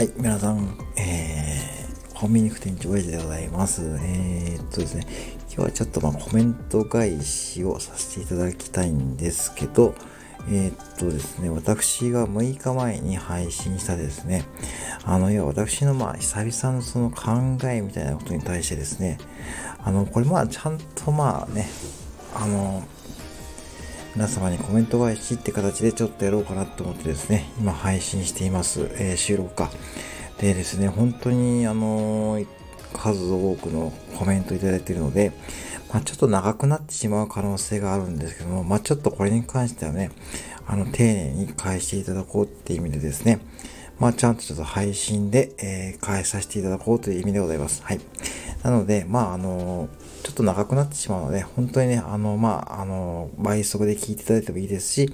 [0.00, 3.82] はい、皆さん、えー、コンビニ店長エイジでございます。
[4.00, 5.06] えー、っとですね、
[5.40, 9.94] 今日はちょっとまあコメント返しをさせていただきたいんですけど、
[10.48, 14.46] えー、っとですね、私が6日前に配信したですね、
[15.04, 19.18] あの、要は私のまあ久々のその考えみたいなことに対してですね、
[19.84, 21.68] あの、これまあちゃんとまあね、
[22.34, 22.82] あの、
[24.16, 28.90] 皆様にコメント返しって形でちょっとやろうかなと思ってですね、今配信しています。
[28.94, 29.70] えー、収録か。
[30.38, 32.46] でですね、本当にあのー、
[32.92, 35.30] 数多くのコメントいただいているので、
[35.92, 40.10] まあ、ちょっと長くなってしまう可能性があるんですけども、まあ、ちょっとこれに関してはね、
[40.66, 43.38] あの、丁寧に返していただこうっていう意味でですね、
[44.00, 47.82] まあ、ちゃんとちょっと配信で、えー、返させていただこうという意味でございます。
[47.84, 48.00] はい。
[48.64, 55.12] なので、まあ、あのーちょっと長くなってしまうので、本当にね、あの、まあ、あの、倍速で聞いていただいてもいいですし、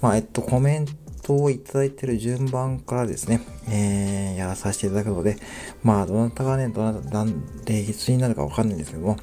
[0.00, 0.86] まあ、えっと、コメン
[1.22, 5.36] トをいただいている順番からですね、えー、やらさせていただくので、
[5.82, 7.24] まあ、どなたがね、どなた、
[7.64, 9.16] 例率になるかわかんないんですけども、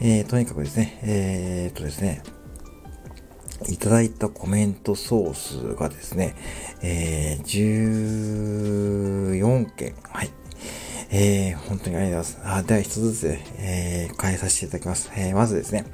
[0.00, 2.22] えー、とにかくですね、えー、っとですね、
[3.68, 6.34] いただいたコメント総数がですね、
[6.82, 10.30] えー、14件、はい、
[11.16, 12.56] えー、本当にありがとうございます。
[12.58, 15.12] あでは一つずつ、えー、変えさせていただきます。
[15.14, 15.84] えー、まずですね、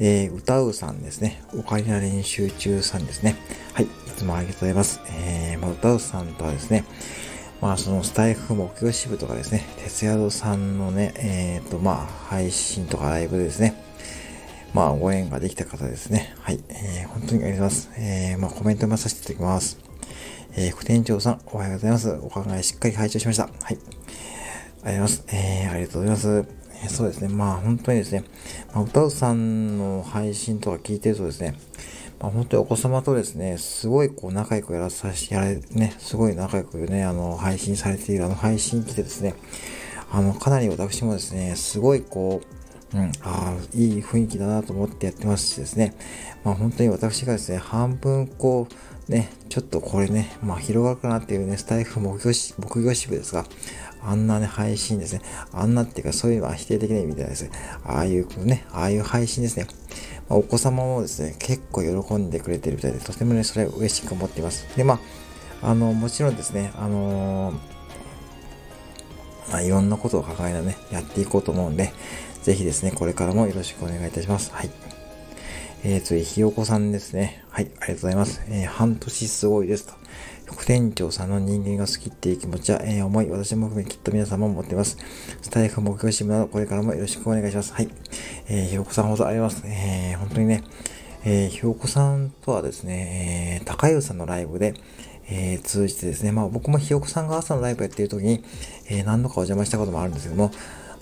[0.00, 1.44] えー、歌うさんですね。
[1.56, 3.36] オカリナ練習中さんですね。
[3.72, 5.00] はい、いつもありがとうございます。
[5.12, 6.84] えー、まあ、歌うさんとはですね、
[7.60, 13.80] まあ、そのスタイフ目標支部とかですね、鉄宿さんのね、えっ、ー、と、まあ、配信とかライブですね、
[14.74, 16.34] まあ、ご縁ができた方ですね。
[16.40, 17.90] はい、えー、本当にありがとうございます。
[17.96, 19.78] えー、まあ、コメント読まさせていただきます。
[20.56, 22.10] えー、副店長さん、おはようございます。
[22.10, 23.48] お考えしっかり拝聴しました。
[23.62, 23.78] はい。
[24.84, 25.24] ありがとうございます。
[25.28, 26.28] えー、ありがとうございます。
[26.82, 27.28] えー、そうですね。
[27.28, 28.24] まあ本当にですね、
[28.74, 31.54] まあ、歌うさんの配信とか聞いてるとですね、
[32.20, 39.34] まあ、本当にお子様とですね、すごいこう仲良くやらさし、やれ、ね、すごい仲良くね、あの、配信されているあの配信来てですね、
[40.10, 42.40] あの、かなり私もですね、すごいこ
[42.92, 45.94] う、うん、ああ、いい雰囲気だなと思ってやってますしですね、
[46.42, 48.66] まあ本当に私がですね、半分こ
[49.08, 53.44] う、ね、ちょっとこれね、まあ広がるかなっていうね、スタイフ目標し、目標支部ですが、
[54.02, 55.22] あんなね、配信ですね。
[55.52, 57.50] あんなっていうか、そういうのは否定的な意味ではです、
[57.84, 59.66] ああいうね、ああいう配信ですね。
[60.28, 64.66] まあ、お子様もですね、結構喜んでくれてるみたいで、とてもね、それは嬉しく思っています。
[64.76, 65.00] で、ま
[65.62, 67.54] あ、あの、もちろんですね、あのー、
[69.50, 71.92] まあ、いろんなことを抱えながらね、やっていこうと思うんで、
[72.42, 74.50] ぜひですね、これからもよろしくお願いいたします。
[74.52, 74.97] はい。
[75.84, 77.44] えー、次、ひよこさんですね。
[77.50, 78.42] はい、ありがとうございます。
[78.48, 79.94] えー、半年すごいですと。
[80.46, 84.96] 副店長さんの人間が好きっていう気持ちは、えー、思い、私も含めきっと皆さんも持っています。
[85.40, 87.72] スタイフ目標シムなど、これからもよろしくお願いします。
[87.72, 87.88] はい。
[88.48, 89.62] えー、ひよこさんほどあります。
[89.66, 90.64] えー、本当にね、
[91.24, 94.74] えー、ひよこさんとはですね、えー、高湯さんのライブで、
[95.30, 98.42] えー、通じてですね、まあ僕もひよこさんが朝のライブやってる時に、
[98.88, 100.50] えー、何度かお邪魔したこともあるんですけども、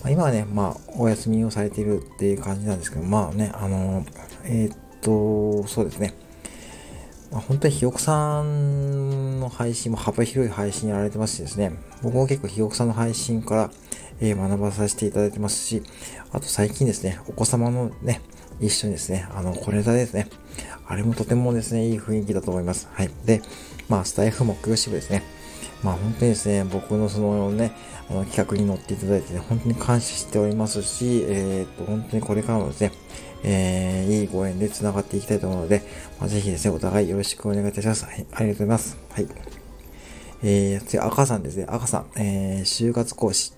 [0.01, 4.05] まあ、今はね、まあお休みをされているっていう感じなんですけど、まあね、あのー、
[4.49, 6.13] えー、っと、そうですね、
[7.31, 13.71] まあ、本当にひよこさんの配信も幅広い配信やられてますしですね、僕も結構ひよこさんの配信から、
[14.19, 15.83] え、学ばさせていただいてますし、
[16.31, 18.21] あと最近ですね、お子様のね、
[18.59, 20.27] 一緒にですね、あの、これだですね。
[20.87, 22.87] あれもとてもですね、いい雰囲気だと思います。
[22.93, 23.09] はい。
[23.25, 23.41] で、
[23.89, 25.23] まあ、スタイフ目標支部ですね。
[25.83, 27.73] まあ、本当にですね、僕のそのね、
[28.09, 32.91] あの企画に乗っていただいて、ね、本当に感謝しておりますし、えっ、と、本当にこれからもですね、
[33.43, 35.83] えー、いいご縁で繋がっていきたいと思うので、
[36.19, 38.05] まあ、ぜひですね、お互いよろしくお願いいたします。
[38.05, 38.97] はい、ありがとうございます。
[39.11, 39.27] はい。
[40.43, 41.65] えー、次、赤さんですね。
[41.67, 43.53] 赤さん、えー、就活講師。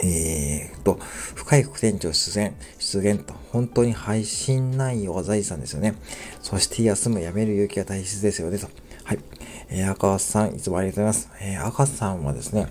[0.00, 0.98] えーと、
[1.34, 5.94] 深い副店長出現、出現と、本当に配信内容は財産ですよね。
[6.40, 8.68] そして休む、やめる勇気が大切ですよね、と。
[9.02, 9.18] はい。
[9.70, 11.30] えー、赤さん、いつもありがとうございます。
[11.40, 12.68] えー、赤さんはですね、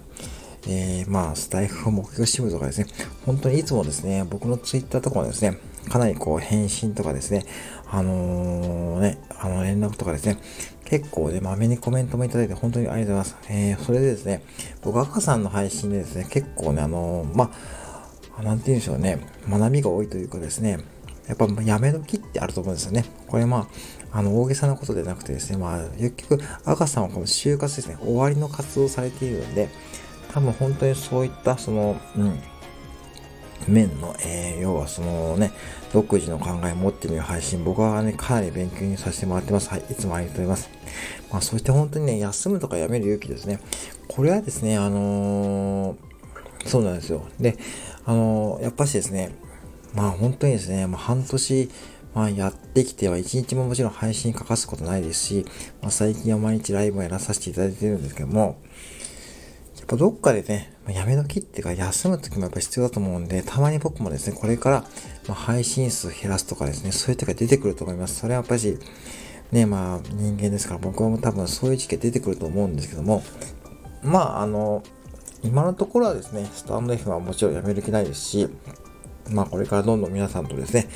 [0.68, 2.88] えー、まあ、スタイフ目標支部とかですね、
[3.26, 7.46] 本当にいつもですね、僕のツイッターとかもですね、かなりこう返信とかですね、
[7.90, 10.38] あのー、ね、あの連絡とかですね、
[10.86, 13.50] 結構ね、まめにコメントもいただいて本当にありがとうございます。
[13.50, 14.42] えー、それでですね、
[14.82, 17.52] 僕赤さんの配信でですね、結構ね、あのー、ま
[18.38, 19.20] あ、なんて言うんでしょうね、
[19.50, 20.80] 学びが多いというかですね、
[21.28, 23.06] やっぱやめ時ってあると思うんですよね。
[23.28, 23.68] これま
[24.12, 29.70] あ、あの、大げさなことでなくてですね、まあ、結局、赤さんはこの就活ですね、終わりの活動をされているので、
[30.32, 32.40] 多分本当にそういった、その、うん、
[33.68, 35.52] 面の、えー、要はそのね、
[35.94, 39.70] 独自の考えを持ってみる配信、僕はね、かなり勉強にさせてもらってます。
[39.70, 40.70] はい、いつもありがとうございます。
[41.32, 43.60] まあ、そして本当にね、休むとかやめる勇気ですね。
[44.08, 45.98] これはですね、あのー、
[46.68, 47.26] そうなんですよ。
[47.40, 47.58] で、
[48.06, 49.32] あのー、やっぱしですね、
[49.94, 51.70] まあ本当にですね、まあ、半年、
[52.14, 55.46] まあ、やってきては一日ももちろん配信欠かすことないですし、
[55.82, 58.58] まあ、最近は毎日ライブをやらさせていただいてるんですけども、
[59.78, 64.84] やっぱどっかでね、やめ時っていうか休む時もやっぱ必要だと思うんで、たまに僕もですね、これから、
[65.28, 68.20] ま配信数減らすとかですね、そういう時が出てくると思います。
[68.20, 68.80] それはやっぱり、
[69.52, 73.24] ね、まあ人間ですから僕も多分そういう時期出てくると思うんですけども、
[74.04, 74.84] まああの、
[75.44, 78.50] 今のところはですね、スタンド F はもちろんやめる気ないですし、
[79.30, 80.90] まあこれからどんどん皆さんとですね、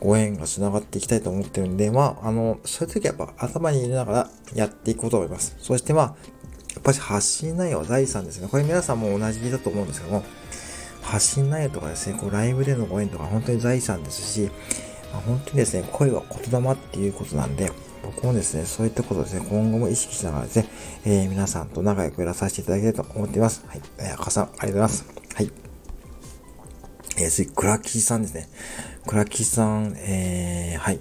[0.00, 5.56] ご縁が繋がっていきたいと思ってるんで、まああの、そういう時はやっぱ頭に入れながらやっていこうと思います。
[5.58, 6.14] そしてまあ、
[6.76, 8.48] やっぱり発信内容は財産ですね。
[8.48, 10.24] これ皆さんも同じだと思うんですけども、
[11.00, 14.50] 発信内容とかですね、こうライブでのご縁とか本当に財産ですし、
[15.12, 20.68] まあ、本当にですね、声は言霊っていうことなんで、僕もですね、そういったことをですね、今後も意識しながらですね、
[21.06, 23.64] えー、皆さんと仲良くやらさせていただきたいと思っています。
[23.66, 23.80] はい。
[23.98, 25.04] えー、赤さん、ありがとうございます。
[25.34, 25.50] はい。
[27.18, 28.48] えー、次、クラキシさんですね。
[29.06, 30.98] クラキシさん、えー、はい。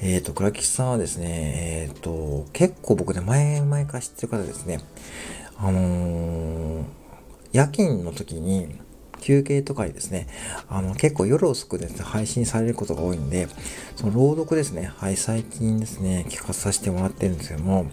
[0.00, 4.80] えっ、ー、と、クラキシさんはですね、えっ、ー、と、結構僕ね、前々から知ってる方ですね。
[5.56, 6.84] あのー、
[7.50, 8.78] 夜勤の時に、
[9.20, 10.28] 休憩とかにですね、
[10.68, 13.48] あの、結構夜遅くですね、配信されることが多いんで、
[13.96, 17.86] その朗読ですね、はい、最近ですね、聞かさせてもらってるんですけども、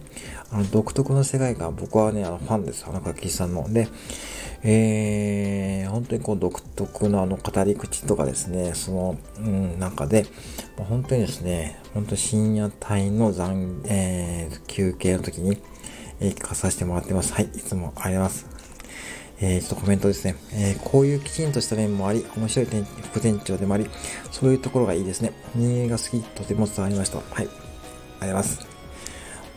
[0.51, 3.71] あの、独特の世界観、僕はね、あの、ファンです、あの、楽器さんの。
[3.73, 3.87] で、
[4.63, 10.25] えー、本当にこう、独特のあの、語り口とかですね、その、うん、中で、
[10.77, 15.57] 本当にですね、本当深夜帯の残、えー、休憩の時に、
[16.19, 17.33] えー、聞かさせてもらってます。
[17.33, 18.55] はい、いつもありがとうございます。
[19.41, 20.35] えー、ちょっとコメントですね。
[20.53, 22.65] えー、こういうきちんとした面もあり、面白い
[23.03, 23.89] 副店長でもあり、
[24.31, 25.33] そういうところがいいですね。
[25.55, 27.17] 人間が好き、とても伝わりました。
[27.17, 27.25] はい。
[27.31, 28.74] ありがとうございます。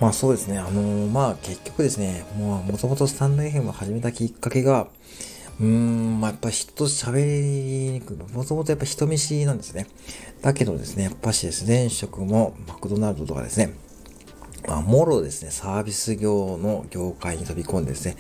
[0.01, 0.59] まあそうですね。
[0.59, 4.87] あのー、まあ結局ですね、もう元々スタンド FM を始めたきっかけが、
[5.61, 8.17] うーん、まあやっぱ人と喋りにくい。
[8.17, 9.89] もともとやっぱ人見知りなんですね。
[10.41, 13.75] だけどですね、やっぱしですね、前職もマクドナルドとかですね、
[14.69, 18.17] まあ、もろですね、サービス業の業界に飛び込んでですね、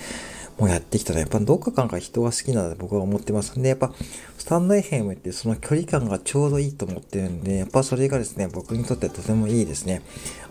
[0.58, 3.58] もうやってきたら、やっぱどっか感が人が好きなので僕は思ってます。
[3.58, 3.92] んで、やっぱ、
[4.36, 10.02] スタンド FM ってその距離感がちょうどいいと思ってるんで、やっぱそれがですね、僕にとってとてもいいですね。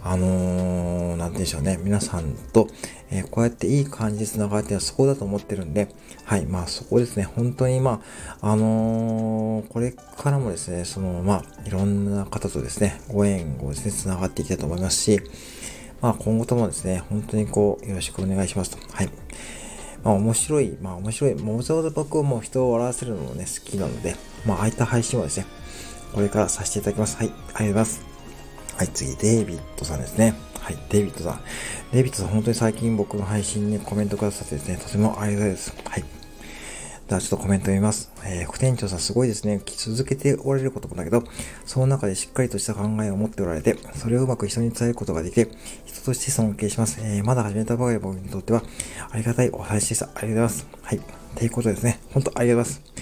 [0.02, 2.70] あのー、なんでしょうね、皆さんと、
[3.10, 5.90] えー、こうやっていい感じで繋がってるのはそこだと思ってるんで、
[6.24, 8.02] はい、まあそこですね、本当にま
[8.40, 15.22] あ、あのー、これからもですね、その、まあ、いろんな方とですね、ご縁をですね、繋がっていきたいと思いますし、
[16.02, 18.78] まあ今後ともですね、本当にこう、よろしくお願いしますと。
[18.94, 19.10] はい。
[20.08, 24.16] まあ面白い、まあ面白い、もともと僕はもう人を笑わせるのもね、好きなので、
[24.46, 25.46] まあああいった配信をですね、
[26.14, 27.18] これからさせていただきます。
[27.18, 28.06] はい、ありがとうございます。
[28.78, 30.34] はい、次、デイビッドさんですね。
[30.62, 31.42] はい、デイビッドさん。
[31.92, 35.74] デイビッドさん、本当に最近僕の配信にコメントくださってですね、とてもありがたいです。
[35.84, 36.17] はい。
[37.08, 38.12] ではちょっとコメント読みます。
[38.26, 39.62] えー、副店長さんすごいですね。
[39.66, 41.24] 続けておられることもだけど、
[41.66, 45.48] その中でしっかりとした考えを持っておられて、それをうまく人に伝えることができて、
[45.86, 47.00] 人として尊敬します。
[47.02, 48.62] えー、まだ始めたばかり僕にとっては、
[49.10, 50.08] ありがたいお話でした。
[50.08, 50.68] ありがとうございます。
[50.82, 51.02] はい。
[51.36, 52.00] ということですね。
[52.12, 52.94] 本当ありがとうございます。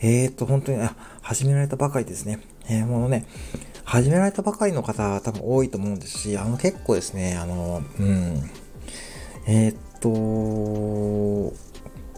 [0.00, 2.40] えーと、本当に、あ、始められたばかりですね。
[2.68, 3.26] えー、もうね、
[3.84, 8.50] 始められたばかりの方多分多いと思うんですし、あの結構ですね、あの、うん、
[9.46, 11.71] えー、っと、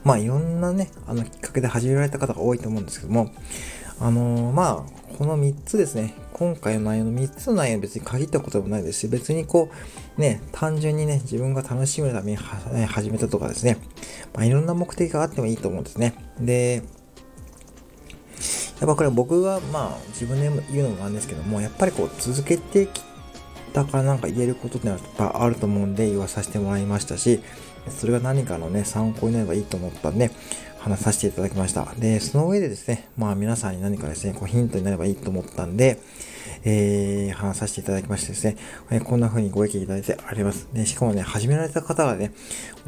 [0.04, 3.30] まあいろんなね、あのきっかけで始められた方が多いと思うんですけども、
[4.00, 9.70] あのー、まあ、この3つですね、今回の内容の3つの内容は別に限ったことでもないですし、別にこ
[10.18, 12.36] う、ね、単純にね、自分が楽しむために
[12.86, 13.78] 始めたとかですね、
[14.34, 16.14] まあいろんな目的があってもいいと思うんですね。
[16.40, 16.82] で、
[18.80, 23.02] やっぱこれ僕がまあ自分で言うのもなんですけども、やっぱりこう続けてき
[23.72, 27.40] たからなんか言えることってのはやっぱあると思うんで言わさせてもらいましたし、
[27.88, 30.30] それが何かのね、参考になればいいと思ったんで、
[30.78, 31.94] 話させていただきました。
[31.98, 35.98] で、その上でですね、まあ皆さんに何かですね、こうヒントになればいいと思ったんで、
[36.64, 38.56] えー、話させていただきましてですね、
[38.90, 40.68] えこんな風にご意見いただいてあります。
[40.72, 42.32] で、しかもね、始められた方がね、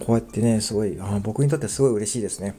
[0.01, 2.55] こうやってね、すごい、あの僕にとってすごい嬉しいですね。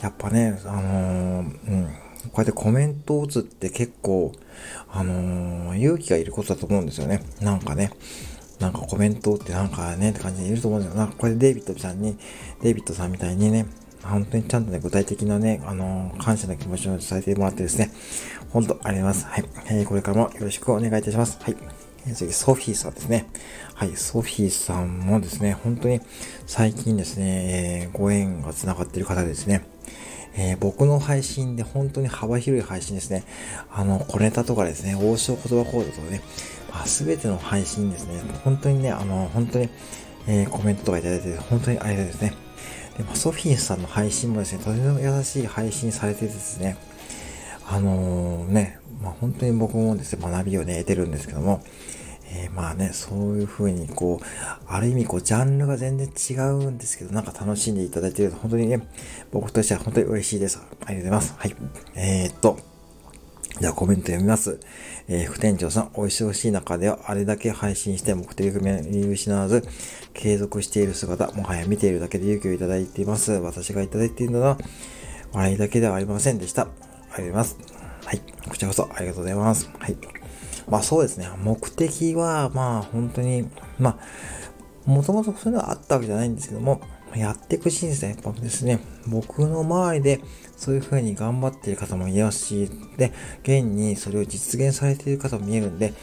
[0.00, 1.86] やっぱね、あのー、うん、
[2.30, 4.32] こうやってコメントを打つって結構、
[4.88, 7.22] あのー、勇気がいることだと思うんですよね。
[7.40, 7.90] なんかね。
[8.58, 10.96] なんかコメントってなんかねって感じでいると思うんですよ。
[10.98, 12.16] なんかこれデイビッドさんに、
[12.62, 13.66] デイビッドさんみたいにね、
[14.02, 17.90] 本当にちゃんとね、具体的なね、あのー、感謝の気持ちを伝えてもらってですね、
[18.50, 19.26] 本当ありがとうございます。
[19.26, 19.44] はい。
[19.70, 21.38] えー、これからもよろしくお願いいたします。
[21.42, 21.56] はい。
[22.06, 23.26] えー、次、ソフィーさんですね。
[23.74, 26.00] はい、ソフィーさんもですね、本当に
[26.46, 29.66] 最近ですね、えー、ご縁が繋がっている方ですね。
[30.38, 33.24] えー、僕の配信で本当に幅広い配信ですね。
[33.72, 36.20] あの、小ネタとかですね、王将言葉コードとかね、
[36.86, 39.68] すべての配信ですね、本当にね、あの、本当に、
[40.26, 42.34] えー、コメントとかいただいて、本当にありがたいですね。
[42.96, 46.76] で、まあ、ソフィーさんの配信もですね、とても優しい配信されててですね、
[47.68, 51.62] あのー、ね、まあ、本当に僕もですね、学びをね、得てるんですけども、
[52.32, 54.24] えー、まあね、そういう風にこう、
[54.66, 58.80] ある意味こう、ジャンルが全然違うんですけど、なんか楽しんでいただいていると、本当にね、
[59.30, 60.58] 僕としては本当に嬉しいです。
[60.58, 61.34] ありがとうございます。
[61.36, 61.56] はい。
[61.94, 62.58] えー、っと、
[63.58, 64.60] じゃあコメント読みます。
[65.08, 69.66] えー、副店長さん、お忙しい中ではあれだけ配信して目的を見失わず、
[70.12, 73.32] 継続している姿、もはや見ているだけで勇気をいただいています。
[73.32, 74.58] 私がいただいているのは、
[75.32, 76.62] 笑いだけではありませんでした。
[76.62, 77.58] ありがとうございます。
[78.04, 78.22] はい。
[78.46, 79.70] こちらこそありがとうございます。
[79.78, 79.96] はい。
[80.68, 81.26] まあそうですね。
[81.42, 83.48] 目的は、まあ本当に、
[83.78, 83.98] ま
[84.86, 86.82] あ、もともとそういうのはあったわけじゃないんですけども、
[87.14, 90.20] やっていく人生、やっぱですね、僕の周りで
[90.56, 95.94] そういう風に頑張っている方もいますし、で、現にそれを実現されている方も見えるんで、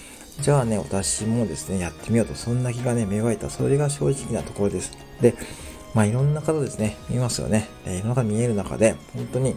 [0.41, 4.91] じゃあね、私もですね、やってみようと、そんな気がね、芽生えた、それが正直なところです。
[5.22, 5.36] で、
[5.93, 7.67] まあいろんな方ですね、見ますよね。
[7.86, 9.55] えいろんな方見える中で、本当に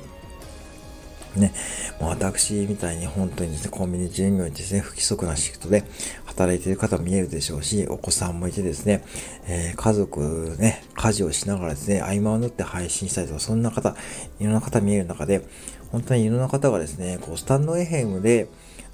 [1.38, 1.52] ね、
[2.00, 5.84] もう私みたいに本当にですね、コンビニ従業員ですね、不規則なシフトで
[6.24, 9.04] 働いている方も見えるでしょうし、お子さんもいてですね、
[9.46, 13.96] えー、家族ね、家事をしながらですね、合間を縫って配信したりとか、そんな方、
[14.40, 15.46] いろんな方見える中で、
[15.90, 18.48] 本当にいろんな方がですね、こう、スタンドエヘムで、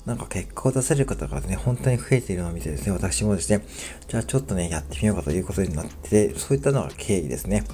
[0.06, 3.64] なんか結果を出せる方がね、本当に増えているのを見てですね、私もですね、
[4.08, 7.64] じゃあちょっとね、やってみようかということになって、そういったのが経緯ですね。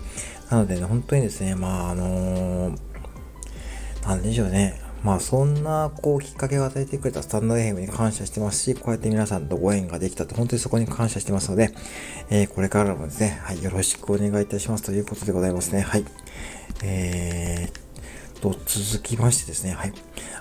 [0.51, 2.88] なのでね、本当にですね、まあ、あのー
[4.09, 4.81] なんでしょうね。
[5.05, 11.75] まあそんなこうきっかけを与えてくれたスタンド FM に感謝してますし、こうやって皆さんとご縁ができたと本当にそこに感謝してますので、
[12.31, 15.83] えー、これからもですね、はい、よろしくお願いいたしますということでございますね。
[15.83, 16.07] はい。
[16.83, 19.93] えー、と、続きましてですね、はい。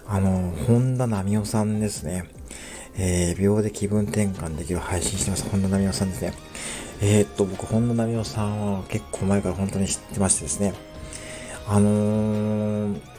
[0.07, 2.23] あの、本田奈美夫さんですね。
[2.97, 5.43] えー、秒で気分転換できる配信してます。
[5.43, 6.33] 本田奈美夫さんですね。
[7.01, 10.73] えー、っと、僕、本田奈美夫さんは結構前から本当に知ってましてですね。
[11.67, 13.16] あのー、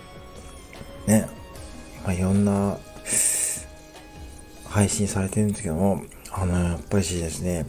[1.09, 1.27] ね、
[2.05, 2.77] まあ、いろんな
[4.67, 7.65] 配信されてるんですけども、あの、やっぱりですね、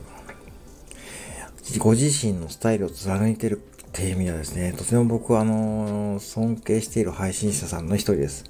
[1.78, 8.44] ご自身のスタイルを貫いてるっていう意味ではですね、とても僕はあの、尊敬している配信者さんの一人です。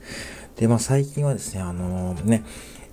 [0.55, 2.43] で、まあ最近はですね、あのね、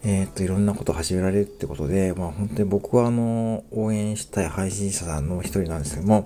[0.05, 6.25] えっ、と、いろんなことを始められるってことで、まあ本当に僕はあの、応援したい配信者さんの一人なんですけども、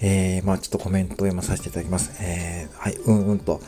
[0.00, 2.12] えー、まあちょっとコメントを読まさせていただきます。
[2.20, 3.60] えー、はい、うんうんと、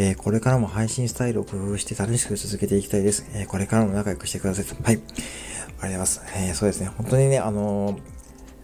[0.00, 3.28] えー、これからも配信スタイルを工夫して楽しく続けていきたいです。
[3.34, 4.64] えー、これからも仲良くしてください。
[4.84, 4.94] はい。
[4.94, 6.22] ありがとうございます。
[6.36, 6.86] えー、そうですね。
[6.96, 8.00] 本当にね、あのー、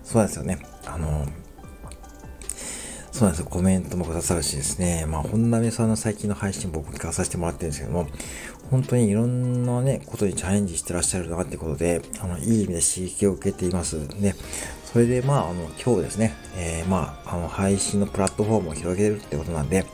[0.05, 0.59] そうなんですよね。
[0.87, 1.26] あの
[3.11, 3.47] そうなんですよ。
[3.47, 5.07] コメントもくださるしですね。
[5.09, 8.07] まあ、本並さんの最近の配信僕聞かさせてもらってるんですけども、
[8.71, 14.07] 本当にいろんなね、ことにチャレンジしてらっしゃるなってことで、あの、いい意味で刺激を受けています。
[14.21, 14.37] で、
[14.85, 19.85] それでまあ、あの、今日ですね、えー、まあ、あの、配信のプラットフォームを広げるってことなんで、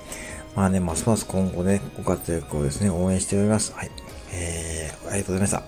[0.57, 3.73] まあね、ますます今後ね、ご活躍をですね、応援しております。
[3.73, 3.91] はい。
[4.33, 5.63] えー、ありがとうございました。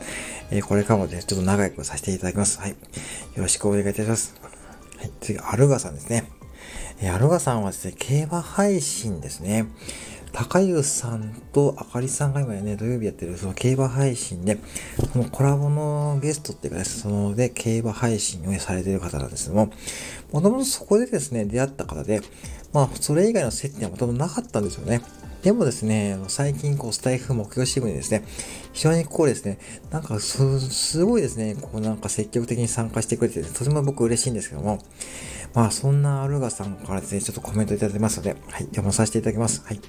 [0.51, 2.59] えー、これからもね、ちょっと長くさせていただきます。
[2.59, 2.71] はい。
[2.71, 2.77] よ
[3.37, 4.35] ろしくお願いいたします。
[4.99, 5.11] はい。
[5.21, 6.31] 次、アルガさんですね。
[7.01, 9.67] えー、アルガさんはですね、競馬配信ですね。
[10.33, 14.59] 高湯さんとあかりさんが今ね、土曜日やってるその競馬配信で、
[15.13, 19.71] そのコラボのゲストっていうかね、そので競馬配信をされている方なんですけども、
[20.33, 22.23] もともとそこでですね、出会った方で、
[22.73, 25.03] まあ、それ以外の接点はもともとなかったんですよね。
[25.43, 28.23] でもですね、最近、こう、スタイフ目標支部にですね、
[28.73, 29.59] 非常にこうですね、
[29.91, 34.79] なんかす、すごいですね、こうなんか積極的に参加してくれて、とても僕嬉しいんですけども、
[35.53, 39.63] まあ、そんなアルガさんからですね、ちょっとコメントいただいてますので、はい、読まさせていただきます。
[39.65, 39.81] はい。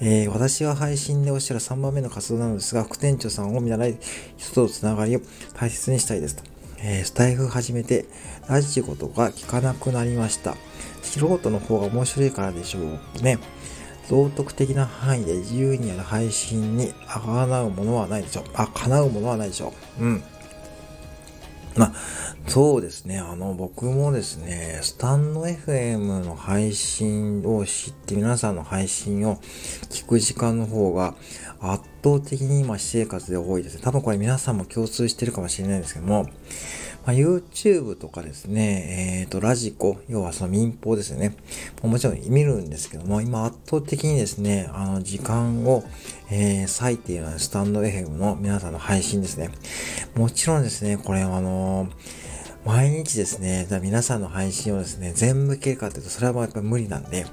[0.00, 3.98] えー、私は配信でおっしゃる3番目の活動なのですが、副店長さんを見習い、
[4.36, 5.20] 人とのつながりを
[5.54, 6.44] 大切にしたいですと。
[6.78, 8.06] えー、スタイフ始めて、
[8.48, 10.56] ラジオとか聞かなくなりました。
[11.02, 13.38] 素人の方が面白いからでしょうね。
[14.08, 18.44] 道徳的な範囲で自由にやる配信にあがなうものはないでしょう。
[18.54, 20.04] あ、叶うものはないでしょう。
[20.04, 20.22] うん。
[21.76, 21.92] まあ、
[22.48, 23.18] そうですね。
[23.18, 29.36] あの、僕もですね、スタンド FM の配信を知って皆さんの配信を
[29.88, 31.14] 聞く時間の方が
[31.60, 33.80] 圧倒的に今私生活で多いです。
[33.80, 36.28] 多分これ皆さんも共通してるかもしれないんですけども、
[37.04, 41.36] まあ、YouTube とかですね、えっ、ー、と、ラジコ、要はその民放ですよね。
[41.82, 45.82] もちろん見るんですけども、今圧倒的にですね、あの、時間を、
[46.30, 49.50] えー、割いているのはスタンド FM の皆さんの配信ですね。
[50.14, 51.88] もちろんですね、これはあの
[52.64, 57.26] 毎日ですね、皆さんの配信をですね、全部消るかというと、それはやっぱり無理なんで、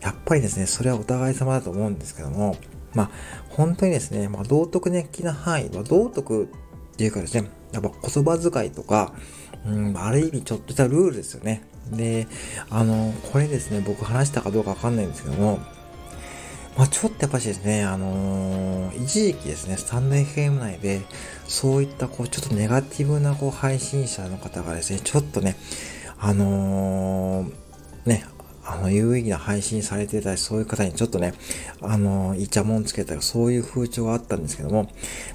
[0.00, 2.56] やっぱりですね、それはお互い様だと思うんですけども、
[2.94, 3.10] まあ、
[3.50, 9.12] 本当にですね、まあ、道徳的な範囲、まあ、道徳っていうかですね、やっぱ言葉遣いとか、
[9.66, 11.62] うん、ある意味ちょっとしたルールですよね。
[11.92, 12.26] で、
[12.70, 15.58] あの、これですね、僕話したかどうかわかんないんですけども、
[16.76, 21.02] まあちょっとやっぱしですね、あのー、一時期ですね、スタンド FM 内で、
[21.46, 25.56] そういったこう、ちょっとネガティブなこう、配信者の方がですね、ちょっとね、
[26.18, 27.52] あのー、
[28.06, 28.24] ね、
[28.70, 31.34] あの、有意義な配信されてたり、そういう方にちょっとね、
[31.82, 34.88] あの、イチャモンつけたり、そういう風潮があったんですけども、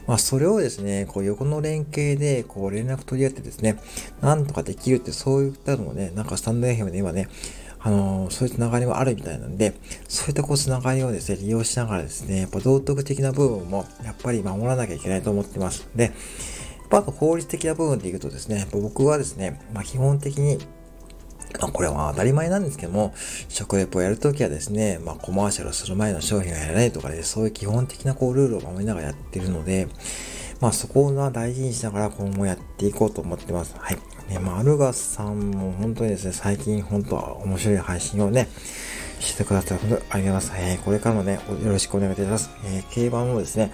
[0.08, 3.78] まあ、それをですね、こう、横の連携で、こう、連絡取り合ってですね、
[4.22, 7.28] なんとかできるって、そういったのもね、なんかスタンド FM で今ね、
[7.80, 9.74] あの、そういうつながりはあるみたいなんで、
[10.08, 15.90] そういったこう、つながりをですね、利用しながらですね、やっぱ道徳的な部分も、やっぱり守らなきゃいけないと思ってます。
[15.94, 16.14] で、
[16.90, 20.60] あと法律的な部分で言うとですね、僕はですね、まあ、基本的に、
[21.60, 23.14] まあ、これは当たり前なんですけども、
[23.50, 29.88] 食レポをやるときはですね、まあ、コマーシャルする前の商品をやらないとかで、そういう基本的なこうルールを守りながらやってるので、
[30.62, 33.76] まあ、そこは大事にしながら今後やっていこうと思ってます。
[33.78, 33.98] はい。
[34.30, 38.48] ね、まあ、アルガスさんも本当にですね、最近本当は面白い配信をね、
[39.20, 40.72] してくださって本当にありがとうございます。
[40.72, 42.50] えー、これからもね、よろしくお願いいたします。
[42.66, 43.72] えー、競馬もですね、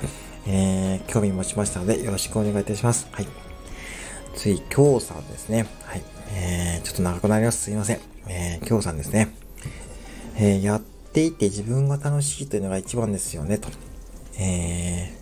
[0.48, 3.08] えー、興味持ちましたので、よろしくお願いいたします。
[3.12, 3.28] はい。
[4.36, 5.68] 次、京さんですね。
[5.84, 6.04] はい。
[6.34, 7.64] えー、ちょっと長くなります。
[7.64, 8.00] すいません。
[8.28, 9.34] えー、京さんですね。
[10.38, 13.70] えー、やっていて自分が楽しいというのが一番ですよね、と。
[14.40, 15.14] え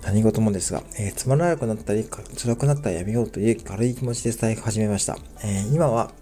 [0.00, 5.18] ー、何事もですが、えー、つまらなくなったり、辛くなったらやめようという軽い気持ちで伝え始めました。
[5.44, 6.12] えー、今は、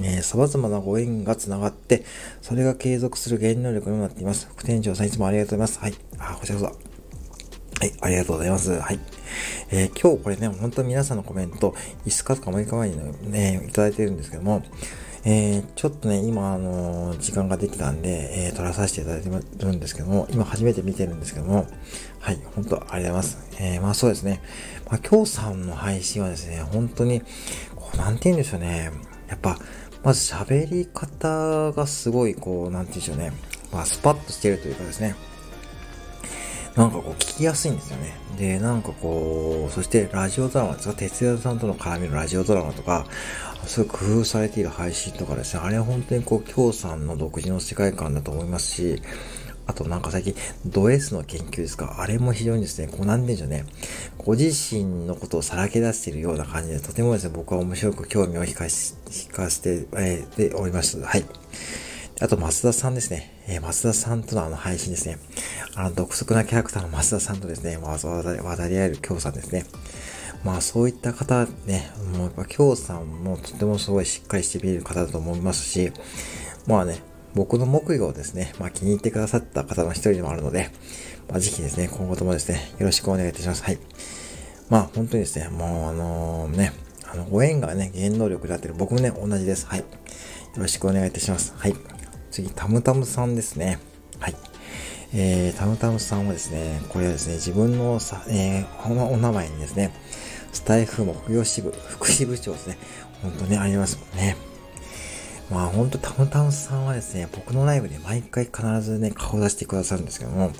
[0.00, 2.04] えー、様々なご縁が繋がって、
[2.42, 4.48] それが継続する原動力にもなっています。
[4.54, 5.80] 副店長さんいつもありがとうございます。
[5.80, 5.94] はい。
[6.18, 6.95] あ、こちらこそ。
[7.78, 8.80] はい、ありがとうございます。
[8.80, 8.98] はい。
[9.70, 11.74] えー、今日これね、本当に皆さんのコメント、
[12.06, 14.62] 5日とか6日前にね、いただいてるんですけども、
[15.26, 19.28] えー、ちょっとね、今、あのー、時間ができたんで、えー、撮らさせていただいて
[19.62, 21.66] るんですけども、今初めて見てるんですけども、
[22.20, 23.38] はい、本当ありがとうございます。
[23.60, 24.40] えー、まあそうですね。
[24.90, 27.20] まあ今日さんの配信はですね、本当に、
[27.74, 28.90] こう、なんて言うんでしょうね。
[29.28, 29.58] やっぱ、
[30.02, 33.32] まず喋り方がすごい、こう、なんて言うんでしょうね。
[33.70, 35.14] まあ、スパッとしてるというかですね。
[36.76, 38.14] なんかこう聞きやすいんですよね。
[38.38, 43.06] で、なんかこう、そしてラジオドラマですか、哲也さんとの絡みのラジオドラマとか、
[43.66, 49.02] そういう工夫されている配信とかですね、あれは本当にこう、京さんの独自の世界観だと思いますし、
[49.66, 50.34] あとなんか最近、
[50.66, 53.64] ド S の研究ですかあれも非常にですね、こうなんでしょうね。
[54.18, 58.94] ご自身のことをさらけ出しているような感じで、とてもですね、僕は面白く興味を引かし、
[59.28, 61.00] 引かせて、えー、でおります。
[61.00, 61.24] はい。
[62.18, 63.30] あと、増田さんですね。
[63.46, 65.18] えー、増田さんとのあの配信ですね。
[65.74, 69.66] あの、独特なキャラクターの増田さんとですね、まあ、渡り合える京さんですね。
[70.42, 75.92] まあ、そういった方ね、もうやっぱ京さんもとてもすごいしっかりして見える方だと思いますし、
[76.66, 77.00] まあね、
[77.34, 80.70] 僕の目標をですね、まあ気に入ってくださった方の一人でもあるので、
[81.28, 83.62] まあぜひですね、今後ともですね、よろしくお願いいたします。
[83.62, 83.78] はい。
[84.70, 86.72] まあ本当にですね、もうあのね、
[87.12, 89.66] あの、ご縁がね、原動力になってる僕もね、同じです。
[89.66, 89.80] はい。
[89.80, 89.84] よ
[90.56, 91.52] ろしくお願いいたします。
[91.56, 91.95] はい。
[92.36, 93.78] 次、タムタムさんですね。
[94.20, 94.34] はい。
[95.14, 99.90] えー、タムタムさんはですね、これはですね、自分のさ、えー、お名前にですね、
[100.52, 102.76] スタイフ木曜支部、副支部長ですね。
[103.22, 104.36] 本当にありますもんね。
[105.50, 110.52] まあ本当タムタムさんはですね、僕のライブで毎回必ずね、顔出してくださるんですけども、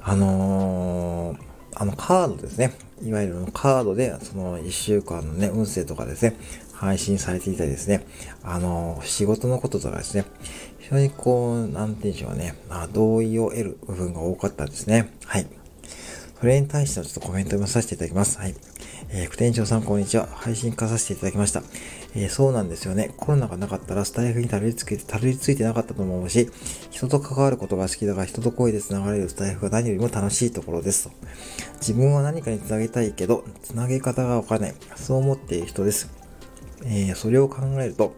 [0.00, 1.38] あのー、
[1.74, 2.72] あのカードですね。
[3.04, 6.36] いわゆるカードで、その一週間のね、運勢とかですね、
[6.82, 8.04] 配信されていたりですね、
[8.42, 10.24] あの、仕事のこととかですね、
[10.92, 15.10] 非常にこう、なんて言うんでしょうね、まあ、同意を得る部分が多かったですね。
[15.24, 15.46] はい。
[16.38, 18.38] それに対してはちょっとコメント読まさせていただきます。
[18.38, 18.54] はい。
[19.08, 20.26] えー、副店長さんこんにちは。
[20.26, 21.62] 配信化させていただきました。
[22.14, 23.14] えー、そうなんですよね。
[23.16, 26.50] コロナがなかったらスタイフにたどり着けて、たどり着いてなかったと思うし、
[26.90, 31.14] 人と関わることが好きだが、人と声で繋がれるスタイフが何よりも楽しいところですと。
[31.76, 34.74] 自分は何かに繋げたいけど、繋げ方がわからない。
[34.96, 36.10] そう思っている人です。
[36.84, 38.14] えー、それを考えると、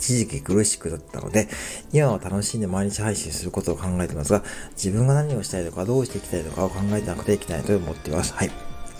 [0.00, 1.46] 一時期苦しくなったので、
[1.92, 8.32] 今は楽しんで毎日配信することを考えてますが、自分が何をしたいとか、どうしていきたいとかを考えてなくていけないと思っています。
[8.32, 8.50] はい。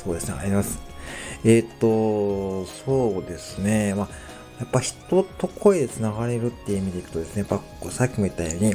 [0.04, 0.90] そうですね、ありがとうございます。
[1.44, 4.08] えっ、と、そうですね、まあ、
[4.60, 8.74] やっぱ人と声で繋がれるっていう意味でいくとですね、やっぱさっきも言ったように、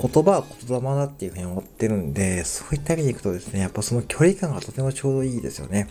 [0.00, 5.88] 言葉は言霊だっていうふうに思ってるんで、そういった意味でいくとですね、やっぱその距離感がとてもちょうどいいですよね。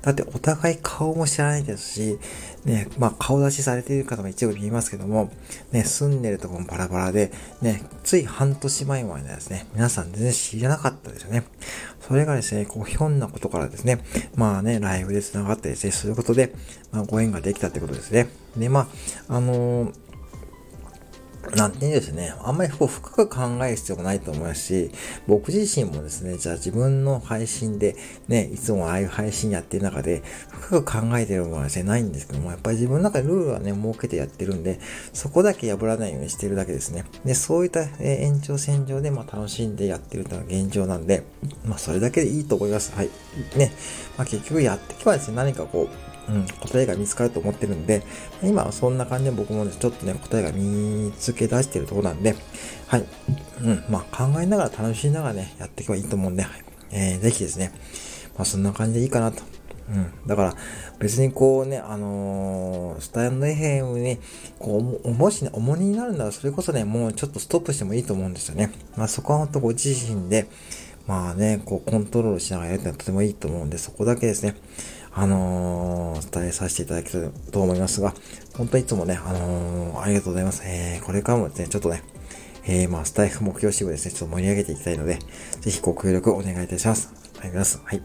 [0.00, 2.18] だってお互い顔も知らないですし、
[2.64, 5.30] ね、まあ顔出しされている方も一部見えますけども、
[5.72, 11.44] ね、住んでるとこもバラバラで、ね、つい半年前までですね、皆さん全然知らなかったですよね。
[12.00, 14.04] それがですね、こう、ひょんなことからですね、
[14.36, 16.54] まあね、ライブで繋がってですね、することで、
[16.92, 18.28] まあご縁ができたってことですね。
[18.56, 18.88] で、ま
[19.28, 20.01] あ、あのー
[21.50, 22.34] なんて言うんですね。
[22.42, 24.90] あんまりこう深く考える必要もないと思いますし、
[25.26, 27.96] 僕自身もですね、じゃあ自分の配信で
[28.28, 34.78] ね、いつもああいう配信やってる中で、深く考えてるものはですね、ないんですけども、やっぱり自分の中でルールはね、設けてやってるんで、
[35.12, 37.04] そこだけ破らないようにしてるだけですね。
[37.24, 41.24] で、そういった、え延長線上で、まあ楽しんでやってるというのが現状なんで、
[41.64, 42.92] まあそれだけでいいと思います。
[42.94, 43.10] はい。
[43.56, 43.72] ね。
[44.16, 48.02] まあ結局やっていけばですね、何かこう、うん、答えが見つかると思ってるんで、
[48.42, 52.34] 今はそんな感じで僕もね、ちょっとね、答えが見つけ出してるとこなんで、
[52.86, 53.04] はい。
[53.62, 57.72] うん、まあ考えながら楽しみながらね、やっていけばいいと思うんで、はい、えー、ぜひですね、
[58.36, 59.42] まあそんな感じでいいかなと。
[59.90, 60.26] うん。
[60.26, 60.54] だから、
[60.98, 64.18] 別にこうね、あのー、スタンド FM に、
[64.58, 68.70] こう、もしね、重荷になるなら、それこそね、もうちょっとストップしてもいいと思うんですよね。
[68.96, 70.46] まあそこは本当ご自身で、
[71.06, 74.54] まあね、こう、コントロールしながらやるってのはとてもいいと思うんで、そこだけですね。
[75.14, 78.14] あのー、伝えさせていただけたらと思いますが、
[78.56, 80.62] 本当にいつもね、あのー、ありがとうございます。
[80.64, 82.02] えー、これからもですね、ちょっとね、
[82.64, 85.18] えー、まあ、スタイフ目標支部ですね、ちょっと盛り上げていきたいので、
[85.60, 87.10] ぜひご協力お願いいたします。
[87.12, 87.80] ありがとうございます。
[87.84, 88.02] はい。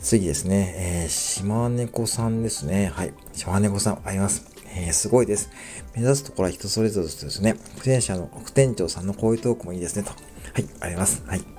[0.00, 2.90] 次ですね、えー、島猫さんですね。
[2.94, 3.12] はい。
[3.32, 4.44] 島猫さん、あります。
[4.76, 5.50] えー、すごいです。
[5.94, 7.54] 目指すところは人それぞれですね。
[7.76, 10.10] 副店者の、副店長さんのこういうトークもいいですね、と。
[10.10, 10.16] は
[10.60, 11.22] い、あります。
[11.26, 11.53] はい。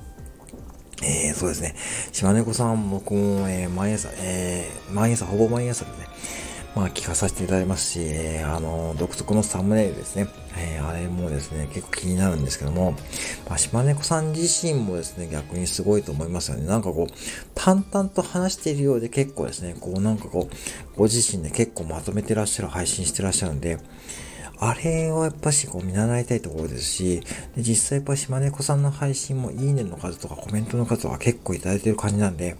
[1.03, 1.75] えー、そうですね。
[2.11, 6.07] 島猫さん、僕も、えー、毎朝、えー、毎朝、ほぼ毎朝でね、
[6.75, 10.27] まあ、聞かさせていただきますし、えー、あの、独特のサムネイルですね。
[10.57, 12.91] えー、あれもですね、結構気になるんですけども、
[13.47, 16.65] まあ、島猫さん自身もですね、逆にすごいと思いますよね。
[16.65, 17.13] なんかこう、
[17.55, 23.77] 淡々と話しているようで結構ですね、こう、なんかこう、ご自身で結構まとめてらっしゃる、配信してらっしゃるんで、
[24.59, 27.21] あれはやっぱしこう見習いたいところですし、
[27.55, 32.57] で実際やっぱ島猫さんの配信もいいねの数とかコメントの数とか結構いただいてる感じなんで、やっ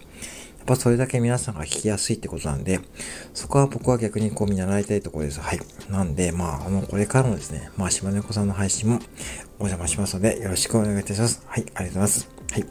[0.66, 2.80] ぱそれだけ皆さんが聞きやすいってことなんで、
[3.34, 5.40] そこは僕は逆にこう見習いたいところです。
[5.40, 5.60] はい。
[5.88, 8.98] なんで、まあ、あの、これからもですね、まあ、島猫さんの配信も
[9.60, 11.40] お邪魔しますので、よろしくお願いいたします。
[11.46, 12.28] はい、ありがとうございます。
[12.50, 12.66] はい。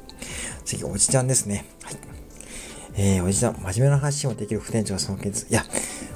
[0.66, 1.66] 次、おじちゃんですね。
[1.84, 1.96] はい。
[2.98, 5.48] えー、おじちゃん、真面目な発信をできる副店長が尊敬です。
[5.50, 5.64] いや、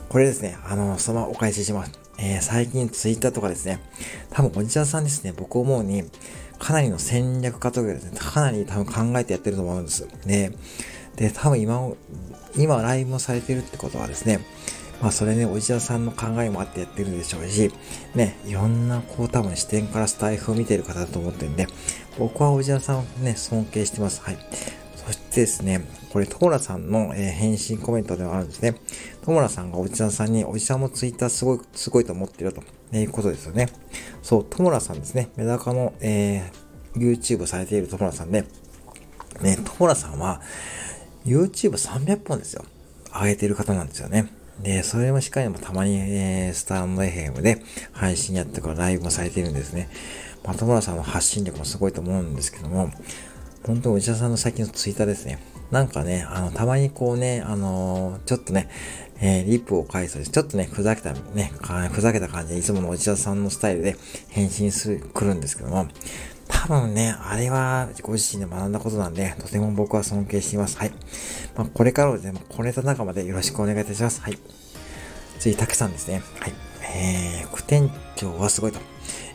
[0.09, 1.98] これですね、あの、そのままお返しします。
[2.21, 3.79] えー、最近ツイッターとかですね、
[4.29, 6.03] 多分おじちゃんさんですね、僕思うに、
[6.59, 10.05] かなりの戦略家とかですね、かなり多分考えてやってると思うんです。
[10.25, 10.51] ね、
[11.15, 11.89] で、多分今、
[12.57, 14.41] 今ライブもされてるってことはですね、
[15.01, 17.71] まあそれね、おじちゃさんの考えもあってやってるでしょうし、
[18.15, 21.67] ね、いろんなこう多分視点からスタイフを見てる方だと思ってるんで、
[22.17, 24.21] 僕はおじちゃさんをね、尊敬してます。
[24.21, 24.37] はい。
[25.09, 25.81] そしてですね、
[26.13, 28.75] これ、トモラさんの、えー、返信コメントではあるんですね。
[29.23, 33.69] トモラさんがおじさんさんに、おじさんもツイッターすごい、すごいと思ってると、ね、いうことですよね。
[34.21, 35.29] そう、トモラさんですね。
[35.35, 38.45] メダカの、えー、YouTube されているトモラさんで、
[39.41, 40.41] ね、トモラさんは、
[41.25, 42.63] YouTube300 本ですよ。
[43.11, 44.31] 上げてる方なんですよね。
[44.61, 49.89] で、それもしっかりもたまに、えー、スタンド FM で配信やってからライブもされているんですね。
[50.43, 52.91] まあ、トモラさんの発信力もすごいと思うんですけども、
[53.65, 55.39] 本当におじさんの最近のツイッターですね。
[55.71, 58.69] なんかね、あの、たまにこうね、あのー、ちょっとね、
[59.21, 61.51] えー、リップを返すちょっとね、ふざけたね、
[61.91, 63.95] ふざけた感じでいつものおじさんのスタイルで
[64.29, 65.87] 返信する、来るんですけども、
[66.47, 70.77] 多分ね、あれはご自身で学んだことなんで、とても僕は尊敬しています。
[70.77, 70.91] はい。
[71.55, 74.21] まあ、これからもですね、こネタ仲間でよろしくお願いいたします。
[74.21, 74.39] はい。
[75.39, 76.23] 次、たけさんですね。
[76.39, 76.53] はい。
[76.95, 78.79] えー、副店長はすごいと。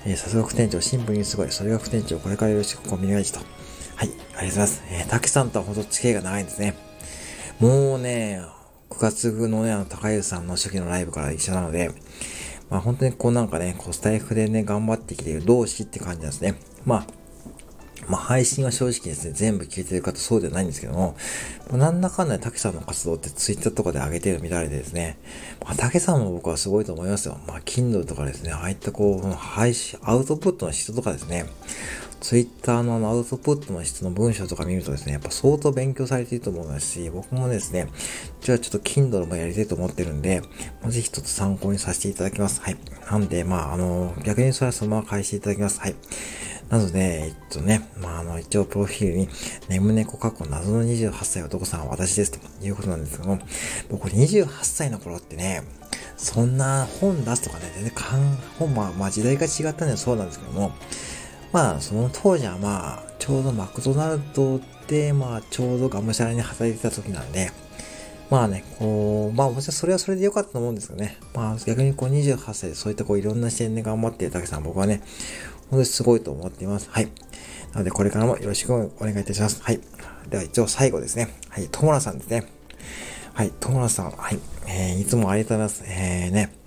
[0.05, 1.53] えー、さすが副店長、シンプルにすごい。
[1.53, 3.41] それが副店長、これからよろしくお願いしと。
[3.97, 4.83] はい、ありがとうございます。
[4.91, 6.75] えー、たけさんとはほど付き合いが長いんですね。
[7.61, 8.43] もうね、
[8.91, 11.91] 9月のね、あの、高湯さんの初期のライブから一緒なので、
[12.71, 16.55] まあ本当にこうなんかね、こうスタイフでね、頑張ってきている同志って感じなんですね。
[16.85, 17.07] まあ、
[18.09, 21.17] まあ配信は正直ですね、全部聞いてる方そうではないんですけども、
[21.71, 25.19] もなんだかんだで竹さんの活動ってツイッターとかで上げてる見られてですね、
[25.65, 27.39] まあ竹さんも僕はすごいと思いますよ。
[27.47, 31.47] まあ Kindle とかですね、ああいったこう、配信、アウトプットの人とかですね、
[32.25, 37.87] ツイッターのアウトプットの質の文章とか見るとですね、やっぱ相当勉強されていると思いますし、僕もですね、
[38.41, 40.41] じゃあちょっと Kindle もやりたいと思ってるんで、
[40.87, 42.63] ぜひ一つ参考にさせていただきます。
[42.63, 42.79] はい。
[43.11, 45.81] なんで、まあ、あの、逆にそれはそのまま返していただきます。
[45.81, 45.95] はい。
[46.71, 49.29] なので、えっとね、まあ、あの、一応プロフィールに、
[49.69, 53.39] 眠猫過去謎の28歳男さんは私ですということなんですけども、
[53.91, 55.63] 僕28歳の頃ってね、
[56.17, 57.93] そんな本出すとかね、全然
[58.59, 60.73] 本、まあ、まあ時代が違ったんでそうなんですけども、
[61.55, 67.53] まあ、その当時はまあ、ちょうどマクドナルドで、まあ、ちょうどがむしゃらに働いてた時なんで、
[68.29, 71.17] まあね、こう、まあもちろんそれはそれで良かったと思うんですけどね。
[71.33, 75.01] まあ逆にこう28歳でそういったこういろんな視点で頑張っている竹さん僕はね、
[75.71, 76.91] 本当にすごいと思っています。
[76.91, 77.05] はい。
[77.73, 79.63] なのでこれからもよろしくお願いいたします。
[79.63, 79.79] はい。
[80.29, 81.29] では一応最後ですね。
[81.51, 81.69] はい。
[81.71, 82.49] 友村さんですね。
[83.33, 83.53] はい。
[83.61, 84.11] 友村さん。
[84.11, 84.41] はい。
[84.67, 85.85] えー、いつもありがとうございます。
[85.87, 86.64] えーね。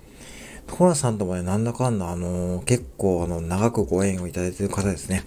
[0.68, 5.24] 所さんともね、なんだかんだ、あのー、結構、あの、長くご縁をいただいている方ですね。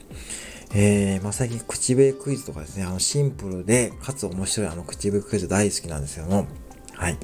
[0.74, 6.48] えー、まあ、最近、口笛クイズとかですね、あの、シンプルで、かつ面白いあの、口笛クイズ大好きなんですけども、
[6.94, 7.18] はい。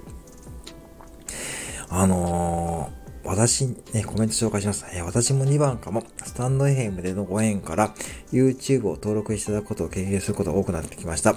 [1.89, 4.85] あのー私、ね、コメント紹介します。
[4.93, 7.93] えー、私も2番かも、スタンド FM でのご縁から、
[8.31, 11.35] YouTube を登録していただくことを経験することが多くなってきました。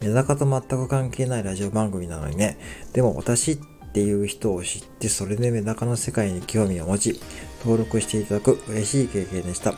[0.00, 2.58] メダカと全く関係ないラジオ番組なのにね、
[2.92, 7.20] でも私ってっていう人を知って、それでメダカの世界に興味を持ち、
[7.62, 9.74] 登録していただく嬉しい経験でした。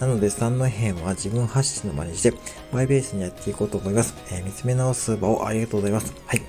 [0.00, 2.32] なので、スタンド FM は自分発信の場にして、
[2.72, 4.14] マイベースにやっていこうと思います。
[4.32, 6.14] えー、見つめ直す場をありがとうございます。
[6.24, 6.40] はい。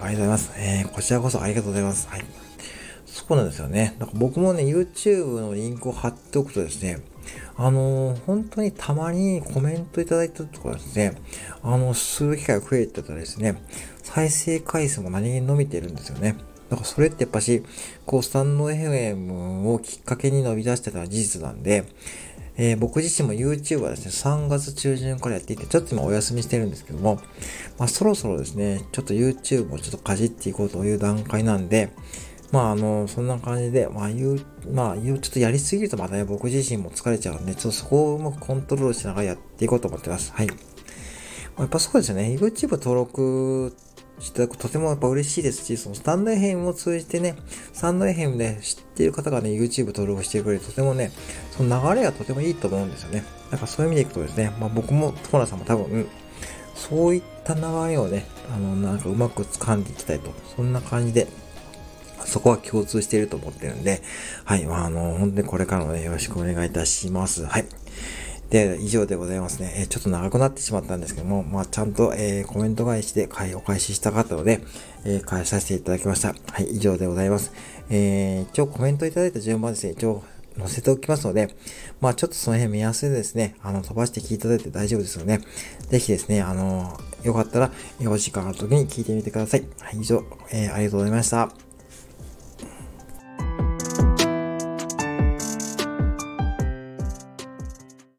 [0.00, 0.52] ありがとうございます。
[0.56, 2.06] えー、こちらこそありがとうございます。
[2.08, 2.24] はい。
[3.06, 3.96] そうなんですよね。
[3.98, 7.00] なんか僕もね、YouTube のリンクを貼っておくとですね、
[7.56, 11.16] あのー、本当にたまにコメントいただいたとかですね、
[11.62, 13.56] あの、する機会が増えてたらですね、
[14.06, 16.36] 再生回数も何気に伸びてるんですよね。
[16.70, 17.64] だからそれってやっぱし、
[18.06, 21.84] こう、スタンド FM をきっかけに伸び出してた事実なんで、
[22.56, 27.20] えー、僕自身も YouTube はですね、3月中旬からやっていて、ちょっと今お休みしてるんですけども、
[27.78, 31.90] まあそろそろですね、ちょっと YouTube をちょっとかじっていこうという段階なんで、
[32.52, 34.40] まあ、あの、そんな感じで、まあ、言う、
[34.72, 40.32] まあ、言う、ちょっとやりすぎるとまたね、僕自身も疲れちゃうんで、ちょっとそこをうまくコントロールしながらやっていこうと思ってます。
[40.32, 40.46] はい。
[40.46, 42.36] やっぱそうですよね。
[42.38, 43.74] YouTube 登録
[44.18, 47.36] していただくとてもやっぱ嬉しいですし、そのスタンド FM を通じてね、
[47.72, 51.10] スタンド FM で知っている方がね、YouTube 登録してくれるとてもね、
[51.50, 53.24] その流れがとてもいいと思うんですよね。
[53.50, 56.06] だかそういう意味でいくとですね、まあ僕も、トコナさんも多分、
[56.74, 60.30] そういった流れをね、あの、なんかうまく掴んでいきたいと。
[60.56, 61.26] そんな感じで
[62.26, 64.02] そこは共通していると思ってるんで、
[64.44, 67.46] はい、まあ、あの、本当にこれからもね、よろしくお願いいたします。
[67.46, 67.66] はい。
[68.50, 69.74] で、以上でございますね。
[69.76, 74.60] え、ちょっと長くなってしまったんですけども、まあ、ちゃんと、えー、コメント返しで、お返ししたかったので、
[75.04, 76.28] えー、返させていただきました。
[76.28, 77.52] はい、以上でございます。
[77.90, 80.22] えー、一応コメントいただいた順番ですね、一応
[80.58, 81.54] 載せておきますので、
[82.00, 85.40] まあちょっとその辺見やすいですね、あの、飛ばして聞いていただいて大丈夫ですので、
[85.88, 87.72] ぜひですね、あの、よかったら、
[88.06, 89.64] お時間ある時に聞いてみてください。
[89.80, 91.65] はい、以上、えー、ありがとうございました。